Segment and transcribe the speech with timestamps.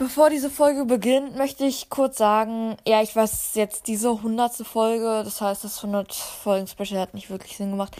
[0.00, 5.20] Bevor diese Folge beginnt, möchte ich kurz sagen, ja, ich weiß jetzt diese hundertste Folge,
[5.22, 7.94] das heißt, das 100 Folgen Special hat nicht wirklich Sinn gemacht.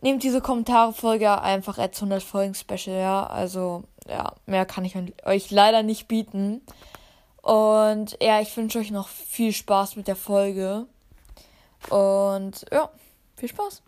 [0.00, 3.26] Nehmt diese Kommentare-Folge einfach als 100 Folgen Special, ja.
[3.26, 4.94] Also, ja, mehr kann ich
[5.24, 6.62] euch leider nicht bieten.
[7.42, 10.86] Und ja, ich wünsche euch noch viel Spaß mit der Folge.
[11.90, 12.88] Und ja,
[13.34, 13.82] viel Spaß.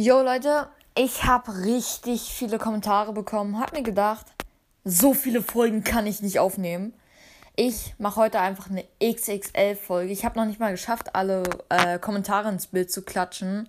[0.00, 3.58] Jo Leute, ich habe richtig viele Kommentare bekommen.
[3.58, 4.26] Hab mir gedacht,
[4.84, 6.94] so viele Folgen kann ich nicht aufnehmen.
[7.56, 10.12] Ich mache heute einfach eine XXL-Folge.
[10.12, 13.68] Ich habe noch nicht mal geschafft, alle äh, Kommentare ins Bild zu klatschen.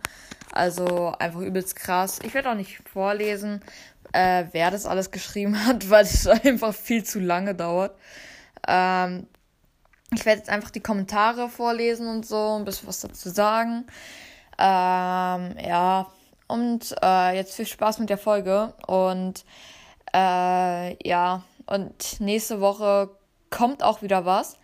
[0.51, 2.19] Also einfach übelst krass.
[2.23, 3.61] Ich werde auch nicht vorlesen,
[4.13, 7.97] äh, wer das alles geschrieben hat, weil es einfach viel zu lange dauert.
[8.67, 9.25] Ähm,
[10.13, 13.87] ich werde jetzt einfach die Kommentare vorlesen und so, ein bisschen was dazu sagen.
[14.59, 16.05] Ähm, ja,
[16.49, 18.73] und äh, jetzt viel Spaß mit der Folge.
[18.87, 19.45] Und
[20.13, 23.11] äh, ja, und nächste Woche
[23.51, 24.57] kommt auch wieder was.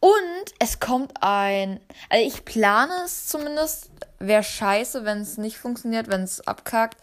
[0.00, 1.78] Und es kommt ein.
[2.08, 3.90] Also ich plane es zumindest.
[4.18, 6.96] Wäre scheiße, wenn es nicht funktioniert, wenn es abkackt.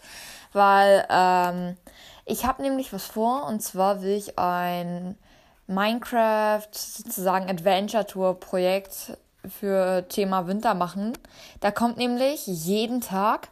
[0.52, 1.76] Weil ähm,
[2.24, 3.46] ich habe nämlich was vor.
[3.46, 5.16] Und zwar will ich ein
[5.68, 9.16] Minecraft sozusagen Adventure Tour Projekt
[9.48, 11.12] für Thema Winter machen.
[11.60, 13.48] Da kommt nämlich jeden Tag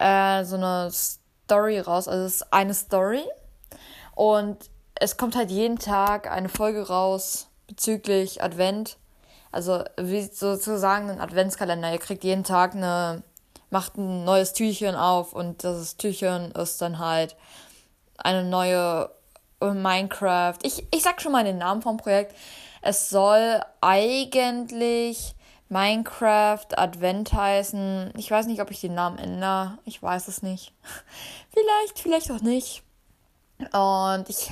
[0.00, 2.08] äh, so eine Story raus.
[2.08, 3.24] Also es ist eine Story.
[4.14, 8.96] Und es kommt halt jeden Tag eine Folge raus bezüglich Advent.
[9.52, 11.92] Also wie sozusagen ein Adventskalender.
[11.92, 13.22] Ihr kriegt jeden Tag eine,
[13.70, 17.36] macht ein neues Türchen auf und das Türchen ist dann halt
[18.18, 19.10] eine neue
[19.60, 20.58] Minecraft.
[20.62, 22.34] Ich, ich sag schon mal den Namen vom Projekt.
[22.82, 25.35] Es soll eigentlich
[25.68, 28.12] Minecraft Advent heißen.
[28.16, 29.78] Ich weiß nicht, ob ich den Namen ändere.
[29.84, 30.72] Ich weiß es nicht.
[31.52, 32.82] vielleicht, vielleicht auch nicht.
[33.58, 34.50] Und ich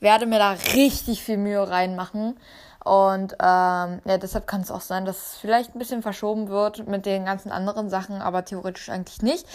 [0.00, 2.38] werde mir da richtig viel Mühe reinmachen.
[2.82, 6.88] Und ähm, ja, deshalb kann es auch sein, dass es vielleicht ein bisschen verschoben wird
[6.88, 9.46] mit den ganzen anderen Sachen, aber theoretisch eigentlich nicht.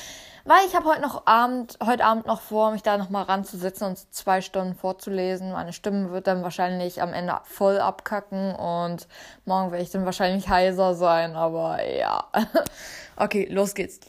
[0.47, 4.13] Weil ich habe heute noch Abend, heute Abend noch vor, mich da nochmal ranzusetzen und
[4.13, 5.51] zwei Stunden vorzulesen.
[5.51, 9.07] Meine Stimme wird dann wahrscheinlich am Ende voll abkacken und
[9.45, 12.25] morgen werde ich dann wahrscheinlich heiser sein, aber ja.
[13.15, 13.99] okay, los geht's.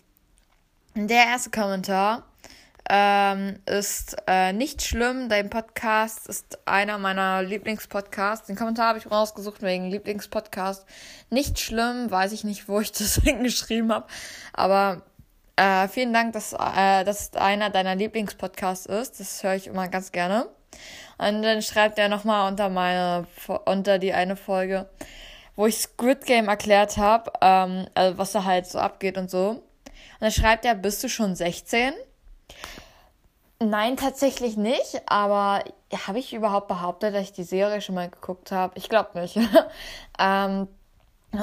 [0.94, 2.24] Der erste Kommentar
[2.90, 5.30] ähm, ist äh, nicht schlimm.
[5.30, 8.46] Dein Podcast ist einer meiner Lieblingspodcasts.
[8.46, 10.84] Den Kommentar habe ich rausgesucht wegen Lieblingspodcast.
[11.30, 14.06] Nicht schlimm, weiß ich nicht, wo ich das hingeschrieben habe.
[14.52, 15.00] Aber
[15.56, 19.20] äh, vielen Dank, dass äh, das einer deiner Lieblingspodcasts ist.
[19.20, 20.48] Das höre ich immer ganz gerne.
[21.18, 23.26] Und dann schreibt er nochmal unter meine,
[23.64, 24.88] unter die eine Folge,
[25.54, 29.48] wo ich Squid Game erklärt habe, ähm, also was da halt so abgeht und so.
[29.48, 29.62] Und
[30.20, 31.94] dann schreibt er, bist du schon 16?
[33.58, 35.64] Nein, tatsächlich nicht, aber
[36.06, 38.74] habe ich überhaupt behauptet, dass ich die Serie schon mal geguckt habe?
[38.76, 39.38] Ich glaube nicht.
[40.18, 40.68] ähm,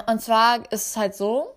[0.07, 1.55] und zwar ist es halt so,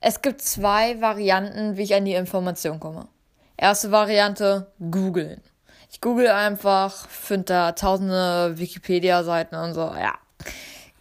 [0.00, 3.08] es gibt zwei Varianten, wie ich an die Information komme.
[3.56, 5.42] Erste Variante, googeln.
[5.90, 10.14] Ich google einfach, finde da tausende Wikipedia-Seiten und so, ja.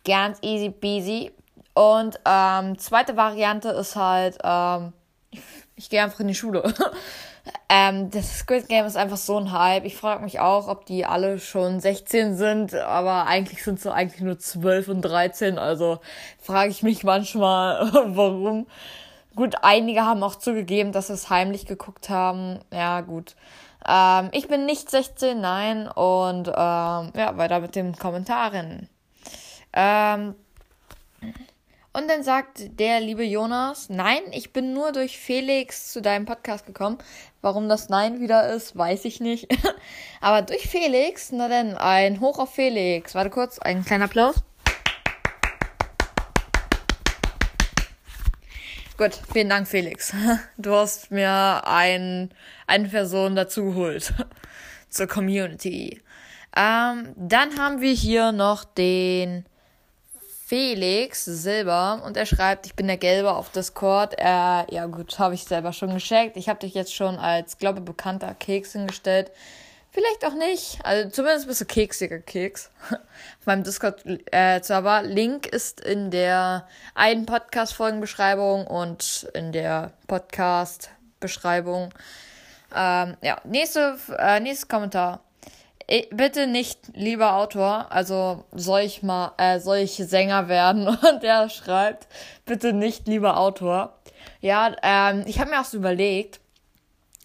[0.06, 1.32] Ganz easy peasy.
[1.74, 4.94] Und ähm, zweite Variante ist halt, ähm,
[5.30, 5.42] ich,
[5.76, 6.64] ich gehe einfach in die Schule.
[7.70, 9.84] ähm, das Squid Game ist einfach so ein Hype.
[9.84, 14.22] Ich frage mich auch, ob die alle schon 16 sind, aber eigentlich sind sie eigentlich
[14.22, 15.60] nur 12 und 13.
[15.60, 16.00] Also
[16.40, 18.68] frage ich mich manchmal, warum.
[19.36, 22.60] Gut, einige haben auch zugegeben, dass sie es heimlich geguckt haben.
[22.72, 23.36] Ja, gut.
[23.86, 25.90] Ähm, ich bin nicht 16, nein.
[25.90, 26.54] Und ähm,
[27.16, 28.90] ja, weiter mit den Kommentaren.
[29.74, 30.36] Ähm,
[31.98, 36.68] und dann sagt der liebe Jonas, nein, ich bin nur durch Felix zu deinem Podcast
[36.68, 37.00] gekommen.
[37.42, 39.48] Warum das Nein wieder ist, weiß ich nicht.
[40.22, 43.16] Aber durch Felix, na denn, ein Hoch auf Felix.
[43.16, 44.36] Warte kurz, ein kleiner Applaus.
[48.96, 50.14] Gut, vielen Dank, Felix.
[50.60, 52.30] Du hast mir ein,
[52.68, 54.14] eine Person dazu geholt
[54.90, 56.00] zur Community.
[56.56, 59.46] Ähm, dann haben wir hier noch den
[60.48, 64.14] Felix Silber und er schreibt, ich bin der Gelbe auf Discord.
[64.18, 66.38] Äh, ja gut, habe ich selber schon gescheckt.
[66.38, 69.30] Ich habe dich jetzt schon als, glaube bekannter Keks hingestellt.
[69.92, 70.80] Vielleicht auch nicht.
[70.84, 72.72] Also zumindest bist du keksiger Keks.
[72.92, 75.04] auf meinem Discord-Server.
[75.04, 76.66] Äh, Link ist in der
[76.96, 81.94] einen Podcast-Folgenbeschreibung und in der Podcast-Beschreibung.
[82.74, 85.20] Ähm, ja, nächste, äh, nächstes Kommentar.
[86.12, 90.88] Bitte nicht, lieber Autor, also soll ich mal, äh, soll ich Sänger werden?
[91.12, 92.08] Und er schreibt,
[92.46, 93.98] bitte nicht, lieber Autor.
[94.42, 96.42] Ja, ähm, ich habe mir auch so überlegt,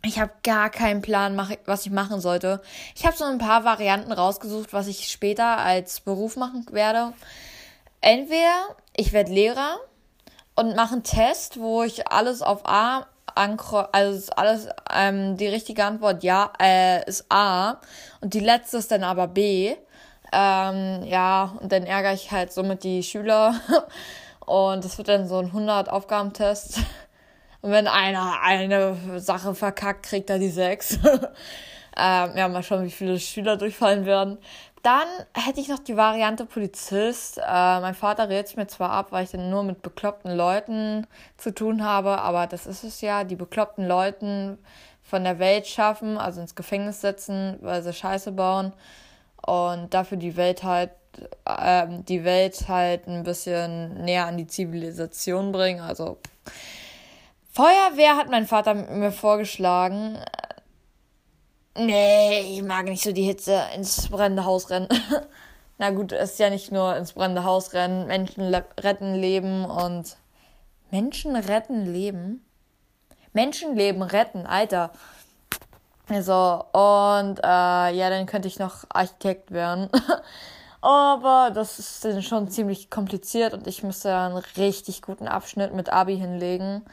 [0.04, 2.60] ich habe gar keinen Plan, was ich machen sollte.
[2.94, 7.14] Ich habe so ein paar Varianten rausgesucht, was ich später als Beruf machen werde.
[8.00, 9.78] Entweder ich werde Lehrer
[10.56, 16.22] und mache einen Test, wo ich alles auf A also alles ähm, die richtige Antwort
[16.22, 17.80] ja äh, ist A
[18.20, 19.74] und die letzte ist dann aber B.
[20.32, 23.54] Ähm, ja, und dann ärgere ich halt somit die Schüler
[24.46, 26.80] und das wird dann so ein 100 Aufgabentest.
[27.62, 30.94] Und wenn einer eine Sache verkackt, kriegt er die 6.
[31.96, 34.38] ähm, ja, mal schauen, wie viele Schüler durchfallen werden.
[34.82, 37.38] Dann hätte ich noch die Variante Polizist.
[37.38, 41.06] Äh, mein Vater redet mir zwar ab, weil ich dann nur mit bekloppten Leuten
[41.36, 44.58] zu tun habe, aber das ist es ja, die bekloppten Leuten
[45.02, 48.72] von der Welt schaffen, also ins Gefängnis setzen, weil sie Scheiße bauen
[49.46, 50.90] und dafür die Welt halt
[51.44, 55.80] äh, die Welt halt ein bisschen näher an die Zivilisation bringen.
[55.80, 56.18] Also
[57.52, 60.18] Feuerwehr hat mein Vater mir vorgeschlagen.
[61.76, 64.88] Nee, ich mag nicht so die Hitze ins brennende Haus rennen.
[65.78, 70.16] Na gut, es ist ja nicht nur ins brennende Haus rennen, Menschen retten Leben und
[70.90, 72.44] Menschen retten Leben.
[73.32, 74.90] Menschenleben retten, Alter.
[76.20, 79.88] So, und äh, ja, dann könnte ich noch Architekt werden.
[80.82, 85.90] Aber das ist dann schon ziemlich kompliziert und ich müsste einen richtig guten Abschnitt mit
[85.90, 86.84] Abi hinlegen.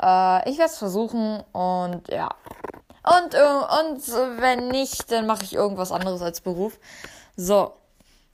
[0.00, 2.30] Äh, ich werde es versuchen und ja.
[3.04, 6.78] Und, äh, und wenn nicht, dann mache ich irgendwas anderes als Beruf.
[7.36, 7.74] So.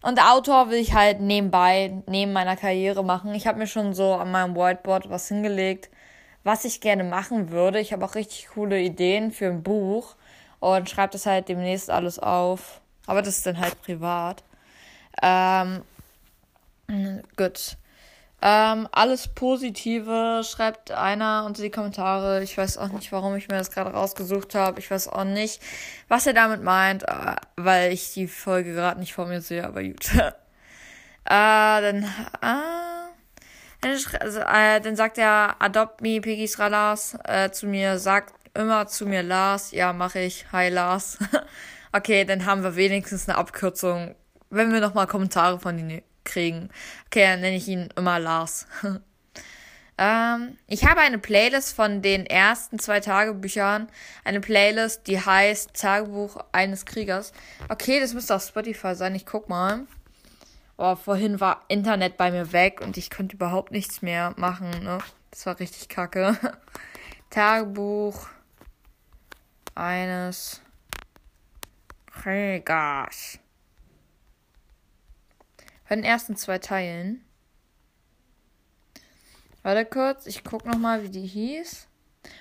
[0.02, 3.34] Und Autor will ich halt nebenbei, neben meiner Karriere machen.
[3.34, 5.90] Ich habe mir schon so an meinem Whiteboard was hingelegt,
[6.44, 7.80] was ich gerne machen würde.
[7.80, 10.14] Ich habe auch richtig coole Ideen für ein Buch
[10.60, 12.80] und schreibe das halt demnächst alles auf.
[13.06, 14.42] Aber das ist dann halt privat.
[15.22, 15.82] Ähm,
[17.36, 17.76] gut.
[18.42, 22.42] Ähm, alles Positive schreibt einer unter die Kommentare.
[22.42, 24.80] Ich weiß auch nicht, warum ich mir das gerade rausgesucht habe.
[24.80, 25.60] Ich weiß auch nicht,
[26.08, 29.82] was er damit meint, äh, weil ich die Folge gerade nicht vor mir sehe, aber
[29.82, 30.14] gut.
[30.14, 30.32] äh,
[31.24, 32.04] dann,
[32.42, 33.88] äh,
[34.20, 39.06] also, äh, dann sagt er, adopt me, Piggy's Ralas, äh, zu mir, sagt immer zu
[39.06, 39.72] mir Lars.
[39.72, 40.46] Ja, mache ich.
[40.52, 41.18] Hi Lars.
[41.92, 44.14] okay, dann haben wir wenigstens eine Abkürzung,
[44.48, 46.70] wenn wir nochmal Kommentare von ihm kriegen.
[47.06, 48.66] Okay, dann nenne ich ihn immer Lars.
[49.98, 53.88] ähm, ich habe eine Playlist von den ersten zwei Tagebüchern.
[54.24, 57.32] Eine Playlist, die heißt Tagebuch eines Kriegers.
[57.68, 59.14] Okay, das müsste auf Spotify sein.
[59.14, 59.86] Ich guck mal.
[60.76, 64.70] Oh, vorhin war Internet bei mir weg und ich konnte überhaupt nichts mehr machen.
[64.82, 64.98] Ne?
[65.30, 66.38] Das war richtig kacke.
[67.30, 68.28] Tagebuch
[69.74, 70.62] eines
[72.06, 73.38] Kriegers.
[75.90, 77.20] Bei den ersten zwei Teilen.
[79.64, 81.88] Warte kurz, ich guck nochmal, wie die hieß.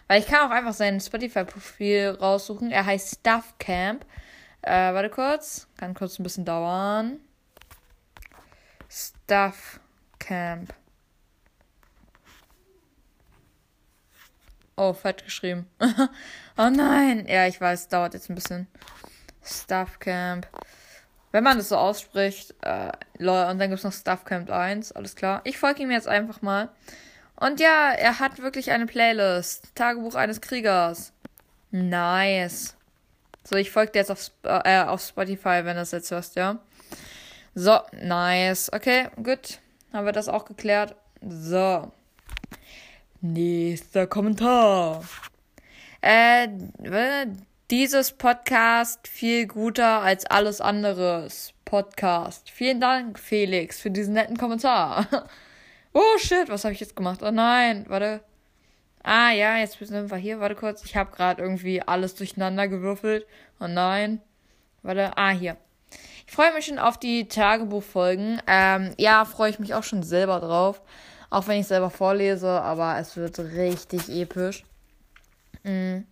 [0.05, 2.69] Weil ich kann auch einfach sein Spotify-Profil raussuchen.
[2.69, 4.05] Er heißt Stuff Camp.
[4.61, 5.67] Äh, warte kurz.
[5.77, 7.21] Kann kurz ein bisschen dauern.
[8.87, 9.79] Stuff
[10.19, 10.71] Camp.
[14.75, 15.67] Oh, falsch geschrieben.
[16.55, 17.25] oh nein.
[17.27, 18.67] Ja, ich weiß, dauert jetzt ein bisschen.
[19.43, 20.47] Stuff Camp.
[21.31, 25.15] Wenn man das so ausspricht, äh, und dann gibt es noch Stuff Camp 1, alles
[25.15, 25.41] klar.
[25.43, 26.69] Ich folge ihm jetzt einfach mal.
[27.35, 29.75] Und ja, er hat wirklich eine Playlist.
[29.75, 31.13] Tagebuch eines Kriegers.
[31.71, 32.75] Nice.
[33.43, 36.59] So, ich folge dir jetzt auf, äh, auf Spotify, wenn du das jetzt hörst, ja.
[37.55, 38.71] So, nice.
[38.73, 39.59] Okay, gut.
[39.93, 40.95] Haben wir das auch geklärt.
[41.21, 41.91] So.
[43.21, 45.03] Nächster Kommentar.
[46.01, 46.47] Äh,
[47.71, 51.53] dieses Podcast viel guter als alles anderes.
[51.65, 52.49] Podcast.
[52.49, 55.07] Vielen Dank, Felix, für diesen netten Kommentar.
[55.93, 57.21] oh shit, was habe ich jetzt gemacht?
[57.21, 58.21] Oh nein, warte.
[59.03, 60.39] Ah ja, jetzt sind wir hier.
[60.39, 60.83] Warte kurz.
[60.83, 63.27] Ich habe gerade irgendwie alles durcheinander gewürfelt.
[63.59, 64.21] Oh nein.
[64.81, 65.15] Warte.
[65.15, 65.55] Ah, hier.
[66.27, 68.41] Ich freue mich schon auf die Tagebuchfolgen.
[68.47, 70.81] Ähm, ja, freue ich mich auch schon selber drauf.
[71.29, 74.63] Auch wenn ich selber vorlese, aber es wird richtig episch.
[75.63, 76.07] Mhm.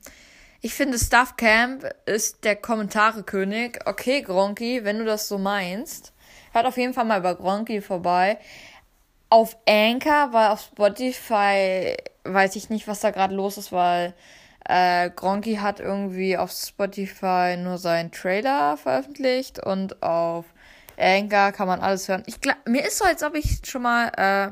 [0.62, 3.80] Ich finde, Stuff Camp ist der Kommentare-König.
[3.86, 6.14] Okay, Gronky, wenn du das so meinst.
[6.52, 8.40] Hört auf jeden Fall mal bei Gronky vorbei.
[9.30, 14.14] Auf Anchor, weil auf Spotify weiß ich nicht, was da gerade los ist, weil
[14.68, 20.46] äh, Gronky hat irgendwie auf Spotify nur seinen Trailer veröffentlicht und auf
[20.98, 22.24] Anchor kann man alles hören.
[22.26, 24.52] Ich glaub, mir ist so, als ob ich schon mal äh,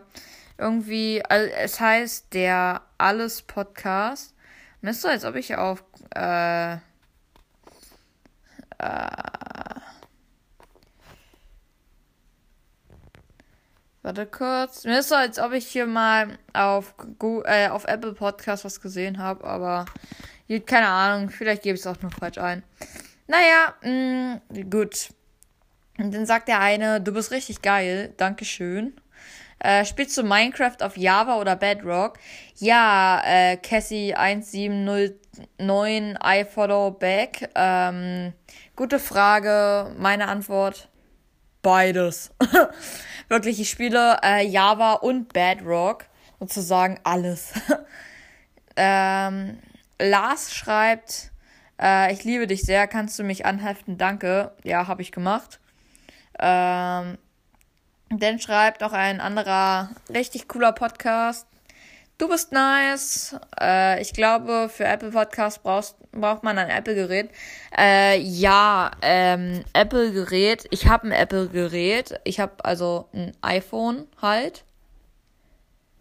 [0.61, 4.34] irgendwie, also es heißt der Alles Podcast.
[4.85, 6.77] Mir ist so, als ob ich auf äh,
[8.77, 9.07] Äh,
[14.03, 14.83] warte kurz.
[14.83, 18.79] Mir ist so, als ob ich hier mal auf, Google, äh, auf Apple Podcast was
[18.79, 19.85] gesehen habe, aber
[20.67, 21.31] keine Ahnung.
[21.31, 22.61] Vielleicht gebe ich es auch nur falsch ein.
[23.25, 25.09] Naja, mh, mm, gut.
[25.97, 28.93] Und dann sagt der eine, du bist richtig geil, Dankeschön.
[29.59, 32.19] Äh, spielst du Minecraft auf Java oder Bedrock?
[32.57, 37.49] Ja, äh, Cassie1709 I follow back.
[37.55, 38.33] Ähm,
[38.75, 39.95] gute Frage.
[39.97, 40.89] Meine Antwort:
[41.61, 42.31] Beides.
[43.27, 46.05] Wirklich, ich spiele äh, Java und Bedrock.
[46.39, 47.53] Sozusagen alles.
[48.75, 49.59] ähm,
[49.99, 51.31] Lars schreibt,
[51.81, 53.97] äh, ich liebe dich sehr, kannst du mich anheften?
[53.97, 54.51] Danke.
[54.63, 55.59] Ja, habe ich gemacht.
[56.39, 57.17] Ähm,
[58.09, 61.47] dann schreibt auch ein anderer richtig cooler Podcast.
[62.17, 63.35] Du bist nice.
[63.59, 67.29] Äh, ich glaube, für Apple Podcast brauchst, braucht man ein Apple-Gerät.
[67.77, 70.65] Äh, ja, ähm, Apple-Gerät.
[70.69, 72.19] Ich habe ein Apple-Gerät.
[72.23, 74.63] Ich habe also ein iPhone halt.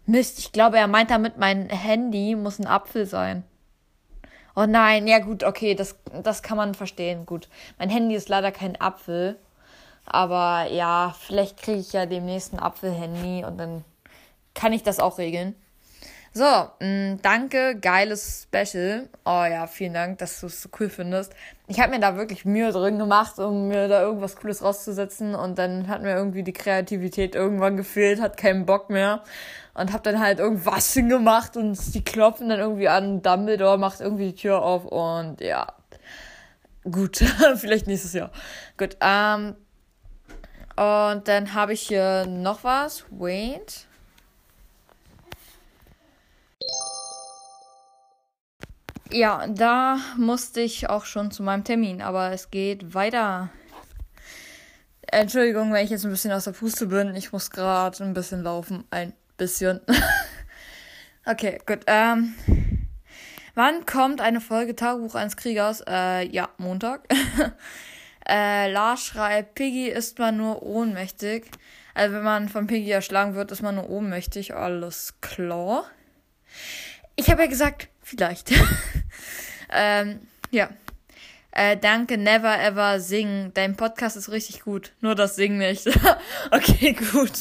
[0.05, 3.43] Mist, ich glaube, er meint damit, mein Handy muss ein Apfel sein.
[4.55, 7.25] Oh nein, ja gut, okay, das, das kann man verstehen.
[7.25, 7.49] Gut.
[7.77, 9.37] Mein Handy ist leider kein Apfel.
[10.05, 13.83] Aber ja, vielleicht kriege ich ja demnächst ein Apfel-Handy und dann
[14.53, 15.55] kann ich das auch regeln.
[16.37, 19.07] So, mh, mm, danke, geiles Special.
[19.23, 21.33] Oh ja, vielen Dank, dass du es so cool findest.
[21.67, 25.57] Ich habe mir da wirklich Mühe drin gemacht, um mir da irgendwas Cooles rauszusetzen und
[25.57, 29.23] dann hat mir irgendwie die Kreativität irgendwann gefehlt, hat keinen Bock mehr
[29.75, 34.31] und hab dann halt irgendwas hingemacht und die klopfen dann irgendwie an, Dumbledore macht irgendwie
[34.31, 35.67] die Tür auf und ja.
[36.83, 37.17] Gut,
[37.55, 38.31] vielleicht nächstes Jahr.
[38.77, 39.55] Gut, ähm,
[40.75, 43.05] und dann habe ich hier noch was.
[43.09, 43.87] Wait.
[49.11, 53.49] Ja, da musste ich auch schon zu meinem Termin, aber es geht weiter.
[55.07, 57.15] Entschuldigung, wenn ich jetzt ein bisschen aus der Puste bin.
[57.15, 58.83] Ich muss gerade ein bisschen laufen.
[58.89, 59.79] Ein bisschen.
[61.25, 61.79] okay, gut.
[61.87, 62.33] Ähm,
[63.53, 65.81] wann kommt eine Folge Tagebuch eines Kriegers?
[65.87, 67.07] Äh, ja, Montag.
[68.27, 71.45] äh, Lars schreibt, Piggy ist man nur ohnmächtig.
[71.93, 74.53] Also wenn man von Piggy erschlagen wird, ist man nur ohnmächtig.
[74.55, 75.85] Alles klar.
[77.15, 78.51] Ich habe ja gesagt, vielleicht.
[79.71, 80.19] ähm,
[80.51, 80.69] ja.
[81.51, 83.51] Äh, danke, never ever singen.
[83.53, 84.91] Dein Podcast ist richtig gut.
[84.99, 85.87] Nur das Singen nicht.
[86.51, 87.31] okay, gut.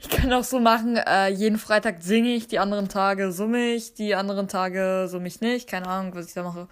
[0.00, 3.94] Ich kann auch so machen, äh, jeden Freitag singe ich, die anderen Tage summe ich,
[3.94, 5.68] die anderen Tage summe ich nicht.
[5.68, 6.66] Keine Ahnung, was ich da mache.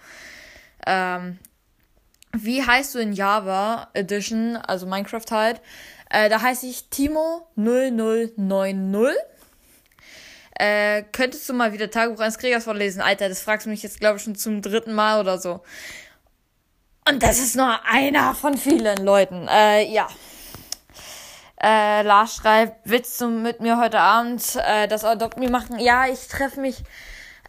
[0.84, 1.38] Ähm,
[2.32, 5.60] wie heißt du in Java Edition, also Minecraft halt?
[6.10, 9.14] Äh, da heiße ich Timo0090.
[10.58, 13.00] Äh, könntest du mal wieder Tagebuch eines Kriegers vorlesen?
[13.00, 15.62] Alter, das fragst du mich jetzt, glaube ich, schon zum dritten Mal oder so.
[17.08, 19.48] Und das ist nur einer von vielen Leuten.
[19.48, 20.08] Äh, ja.
[21.62, 25.78] Äh, Lars schreibt, willst du mit mir heute Abend äh, das Adopt Me machen?
[25.78, 26.82] Ja, ich treffe mich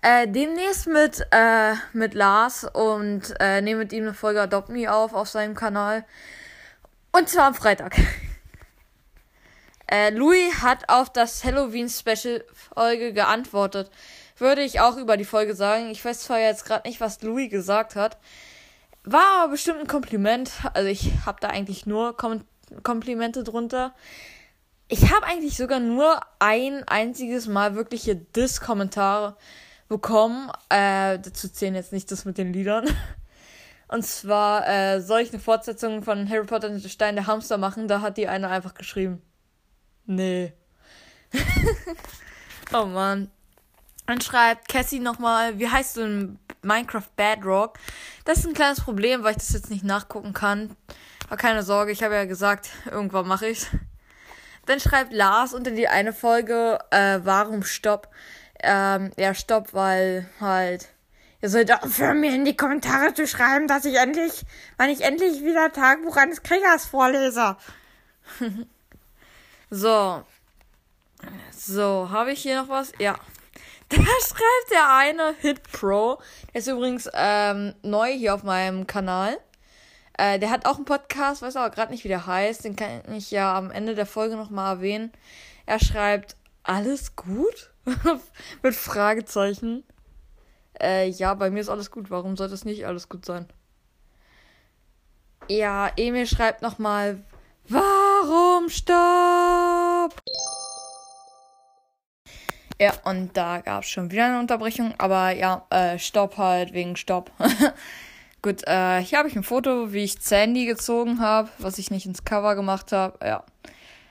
[0.01, 4.91] äh, demnächst mit, äh, mit Lars und äh, nehme mit ihm eine Folge Adopt Me
[4.91, 6.05] auf auf seinem Kanal.
[7.12, 7.96] Und zwar am Freitag.
[9.93, 13.91] Äh, Louis hat auf das Halloween-Special-Folge geantwortet.
[14.38, 15.89] Würde ich auch über die Folge sagen.
[15.89, 18.17] Ich weiß zwar jetzt gerade nicht, was Louis gesagt hat.
[19.03, 20.50] War aber bestimmt ein Kompliment.
[20.74, 22.46] Also ich habe da eigentlich nur Kom
[22.84, 23.93] Komplimente drunter.
[24.88, 29.36] Ich habe eigentlich sogar nur ein einziges Mal wirkliche Diss-Kommentare
[29.91, 30.50] bekommen.
[30.69, 32.89] Äh, dazu zählen jetzt nicht das mit den Liedern.
[33.89, 37.57] Und zwar äh, soll ich eine Fortsetzung von Harry Potter und der Stein der Hamster
[37.57, 37.89] machen.
[37.89, 39.21] Da hat die eine einfach geschrieben.
[40.05, 40.53] Nee.
[42.74, 43.29] oh Mann.
[44.07, 47.77] Dann schreibt Cassie nochmal, wie heißt du in Minecraft Bedrock?
[48.24, 50.77] Das ist ein kleines Problem, weil ich das jetzt nicht nachgucken kann.
[51.27, 53.67] Aber keine Sorge, ich habe ja gesagt, irgendwann mache ich's.
[54.67, 58.07] Dann schreibt Lars unter die eine Folge, äh, warum Stopp?
[58.63, 60.89] Ähm, ja, Stopp, weil halt.
[61.41, 64.44] Ihr sollt aufhören, mir in die Kommentare zu schreiben, dass ich endlich,
[64.77, 67.58] wann ich endlich wieder Tagebuch eines Kriegers vorlese.
[69.74, 70.25] So.
[71.56, 72.91] So, habe ich hier noch was?
[73.00, 73.15] Ja.
[73.89, 76.18] Da schreibt der eine Hit Pro.
[76.53, 79.38] Der ist übrigens ähm, neu hier auf meinem Kanal.
[80.18, 82.63] Äh, der hat auch einen Podcast, weiß aber gerade nicht, wie der heißt.
[82.63, 85.12] Den kann ich ja am Ende der Folge nochmal erwähnen.
[85.65, 87.74] Er schreibt, alles gut?
[88.63, 89.84] Mit Fragezeichen.
[90.82, 92.10] Äh, ja, bei mir ist alles gut.
[92.10, 93.48] Warum sollte es nicht alles gut sein?
[95.48, 97.24] Ja, Emil schreibt nochmal,
[97.68, 100.22] Warum Stopp?
[102.80, 106.96] Ja, und da gab es schon wieder eine Unterbrechung, aber ja, äh, Stopp halt wegen
[106.96, 107.32] Stopp.
[108.41, 112.08] Gut, äh, hier habe ich ein Foto, wie ich Sandy gezogen habe, was ich nicht
[112.08, 113.20] ins Cover gemacht habe.
[113.24, 113.44] Ja.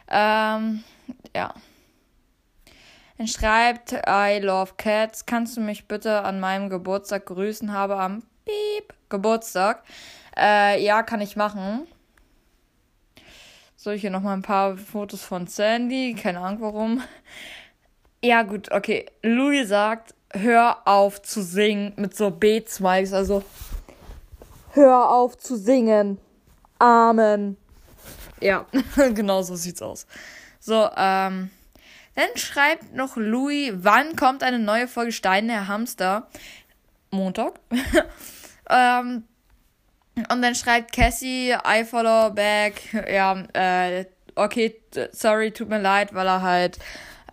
[0.09, 0.85] Ähm,
[1.35, 1.52] ja.
[3.20, 5.26] Er schreibt, I love cats.
[5.26, 7.70] Kannst du mich bitte an meinem Geburtstag grüßen?
[7.70, 9.82] Habe am Piep Geburtstag.
[10.34, 11.86] Äh, ja, kann ich machen.
[13.76, 16.16] So, hier nochmal ein paar Fotos von Sandy.
[16.18, 17.02] Keine Ahnung warum.
[18.24, 19.04] Ja, gut, okay.
[19.20, 23.12] Louis sagt, hör auf zu singen mit so B-Zweigs.
[23.12, 23.42] Also,
[24.72, 26.16] hör auf zu singen.
[26.78, 27.58] Amen.
[28.40, 28.64] Ja,
[29.12, 30.06] genau so sieht's aus.
[30.58, 31.50] So, ähm,
[32.20, 36.28] dann schreibt noch Louis, wann kommt eine neue Folge Stein der Hamster?
[37.10, 37.60] Montag.
[38.70, 39.24] ähm,
[40.30, 42.82] und dann schreibt Cassie, I follow back.
[43.10, 44.76] Ja, äh, okay,
[45.12, 46.78] sorry, tut mir leid, weil er halt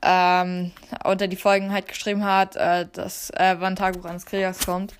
[0.01, 0.72] ähm,
[1.03, 4.94] unter die Folgen halt geschrieben hat, äh, dass äh, wann Tagebuch eines Kriegers kommt.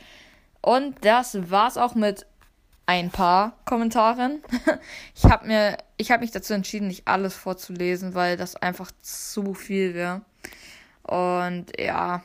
[0.62, 2.26] Und das war's auch mit
[2.88, 4.42] ein paar Kommentaren.
[5.16, 9.54] ich habe mir, ich habe mich dazu entschieden, nicht alles vorzulesen, weil das einfach zu
[9.54, 10.22] viel wäre.
[11.04, 12.24] Und ja.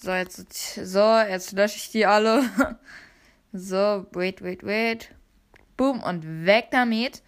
[0.00, 2.48] So, jetzt, so, jetzt lösche ich die alle.
[3.50, 5.08] So, wait, wait, wait.
[5.78, 7.22] Boom und weg damit.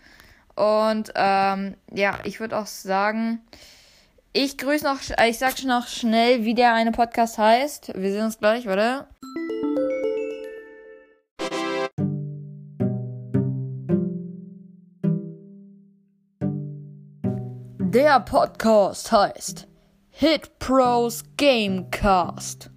[0.55, 3.41] Und ähm, ja, ich würde auch sagen,
[4.35, 7.93] ich grüße noch, ich sag noch schnell, wie der eine Podcast heißt.
[7.97, 9.07] Wir sehen uns gleich, warte.
[18.03, 19.69] Der Podcast heißt
[20.09, 22.71] Hit Pros Gamecast.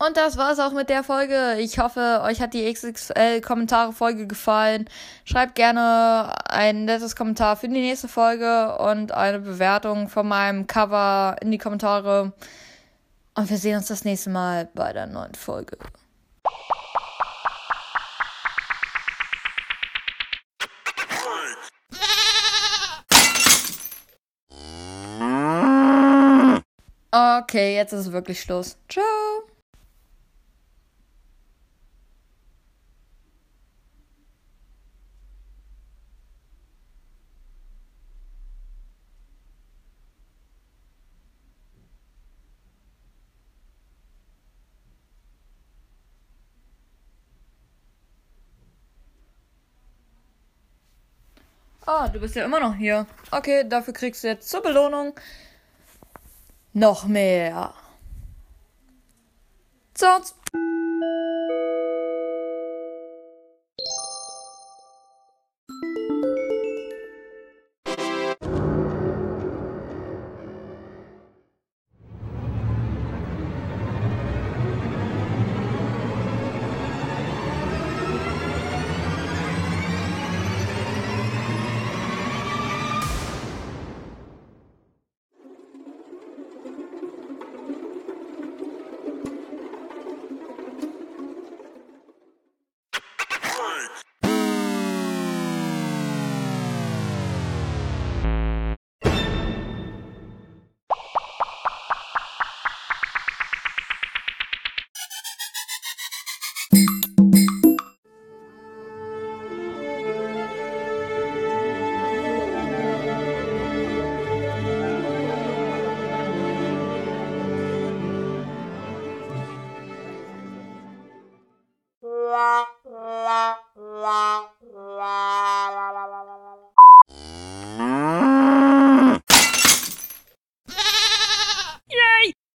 [0.00, 1.58] Und das war's auch mit der Folge.
[1.60, 4.86] Ich hoffe, euch hat die XXL-Kommentare-Folge gefallen.
[5.24, 11.36] Schreibt gerne ein nettes Kommentar für die nächste Folge und eine Bewertung von meinem Cover
[11.42, 12.32] in die Kommentare.
[13.36, 15.78] Und wir sehen uns das nächste Mal bei der neuen Folge.
[27.14, 28.76] Okay, jetzt ist wirklich Schluss.
[28.88, 29.04] Ciao.
[51.86, 53.06] Ah, du bist ja immer noch hier.
[53.30, 55.14] Okay, dafür kriegst du jetzt zur Belohnung
[56.74, 57.72] noch mehr.
[59.96, 60.34] Sonst.